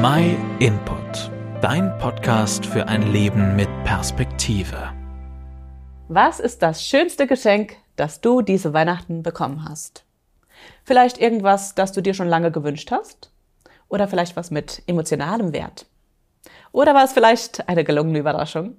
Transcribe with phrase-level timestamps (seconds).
[0.00, 1.28] My Input,
[1.60, 4.92] dein Podcast für ein Leben mit Perspektive.
[6.06, 10.04] Was ist das schönste Geschenk, das du diese Weihnachten bekommen hast?
[10.84, 13.32] Vielleicht irgendwas, das du dir schon lange gewünscht hast?
[13.88, 15.86] Oder vielleicht was mit emotionalem Wert?
[16.70, 18.76] Oder war es vielleicht eine gelungene Überraschung?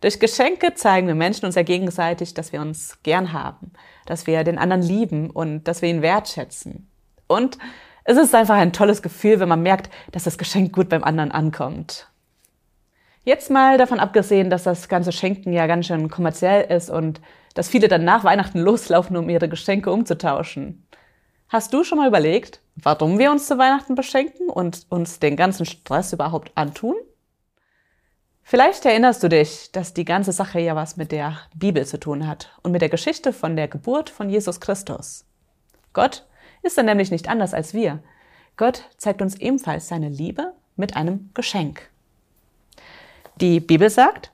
[0.00, 3.72] Durch Geschenke zeigen wir Menschen uns ja gegenseitig, dass wir uns gern haben,
[4.04, 6.90] dass wir den anderen lieben und dass wir ihn wertschätzen.
[7.28, 7.56] Und
[8.04, 11.32] es ist einfach ein tolles Gefühl, wenn man merkt, dass das Geschenk gut beim anderen
[11.32, 12.08] ankommt.
[13.24, 17.22] Jetzt mal davon abgesehen, dass das ganze Schenken ja ganz schön kommerziell ist und
[17.54, 20.86] dass viele dann nach Weihnachten loslaufen, um ihre Geschenke umzutauschen.
[21.48, 25.64] Hast du schon mal überlegt, warum wir uns zu Weihnachten beschenken und uns den ganzen
[25.64, 26.96] Stress überhaupt antun?
[28.42, 32.26] Vielleicht erinnerst du dich, dass die ganze Sache ja was mit der Bibel zu tun
[32.26, 35.24] hat und mit der Geschichte von der Geburt von Jesus Christus.
[35.94, 36.26] Gott
[36.64, 38.00] ist er nämlich nicht anders als wir.
[38.56, 41.88] Gott zeigt uns ebenfalls seine Liebe mit einem Geschenk.
[43.40, 44.30] Die Bibel sagt,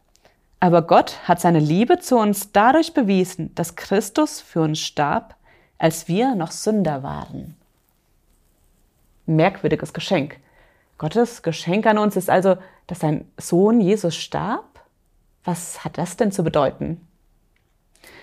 [0.60, 5.34] aber Gott hat seine Liebe zu uns dadurch bewiesen, dass Christus für uns starb,
[5.78, 7.56] als wir noch Sünder waren.
[9.24, 10.38] Merkwürdiges Geschenk.
[10.98, 14.80] Gottes Geschenk an uns ist also, dass sein Sohn Jesus starb?
[15.44, 17.06] Was hat das denn zu bedeuten?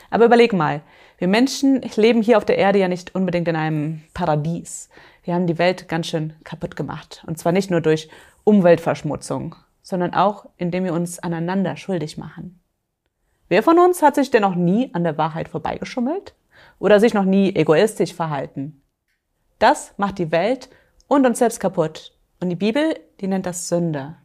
[0.10, 0.82] Aber überleg mal,
[1.18, 4.90] wir Menschen leben hier auf der Erde ja nicht unbedingt in einem Paradies.
[5.24, 7.24] Wir haben die Welt ganz schön kaputt gemacht.
[7.28, 8.10] Und zwar nicht nur durch
[8.44, 12.60] Umweltverschmutzung, sondern auch, indem wir uns aneinander schuldig machen.
[13.50, 16.36] Wer von uns hat sich denn noch nie an der Wahrheit vorbeigeschummelt?
[16.80, 18.82] Oder sich noch nie egoistisch verhalten?
[19.60, 20.70] Das macht die Welt
[21.08, 22.14] und uns selbst kaputt.
[22.40, 24.18] Und die Bibel, die nennt das Sünde.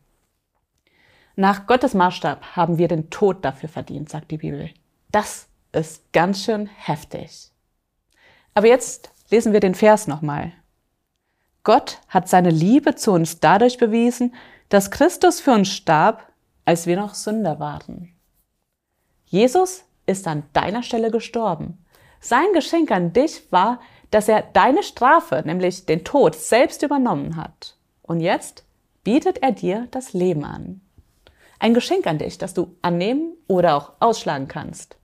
[1.34, 4.70] Nach Gottes Maßstab haben wir den Tod dafür verdient, sagt die Bibel.
[5.10, 7.50] Das ist ganz schön heftig.
[8.54, 10.52] Aber jetzt lesen wir den Vers nochmal.
[11.64, 14.34] Gott hat seine Liebe zu uns dadurch bewiesen,
[14.68, 16.32] dass Christus für uns starb,
[16.64, 18.14] als wir noch Sünder waren.
[19.26, 21.84] Jesus ist an deiner Stelle gestorben.
[22.20, 27.76] Sein Geschenk an dich war, dass er deine Strafe, nämlich den Tod, selbst übernommen hat.
[28.02, 28.64] Und jetzt
[29.04, 30.80] bietet er dir das Leben an.
[31.58, 34.96] Ein Geschenk an dich, das du annehmen oder auch ausschlagen kannst.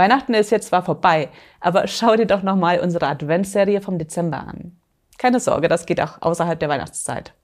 [0.00, 1.28] Weihnachten ist jetzt zwar vorbei,
[1.60, 4.80] aber schau dir doch nochmal unsere Adventsserie vom Dezember an.
[5.18, 7.34] Keine Sorge, das geht auch außerhalb der Weihnachtszeit.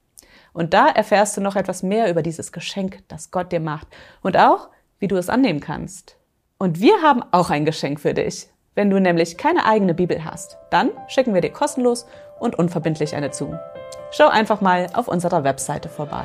[0.55, 3.89] Und da erfährst du noch etwas mehr über dieses Geschenk, das Gott dir macht
[4.23, 6.17] und auch, wie du es annehmen kannst.
[6.57, 8.49] Und wir haben auch ein Geschenk für dich.
[8.75, 12.07] Wenn du nämlich keine eigene Bibel hast, dann schicken wir dir kostenlos
[12.41, 13.55] und unverbindlich eine zu.
[14.13, 16.25] Schau einfach mal auf unserer Webseite vorbei.